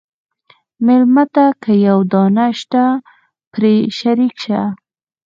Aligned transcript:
مېلمه 0.85 1.23
ته 1.33 1.45
که 1.63 1.71
یوه 1.87 2.05
دانه 2.11 2.47
شته، 2.59 2.83
پرې 3.51 3.73
شریک 3.97 4.33
شه. 4.43 4.61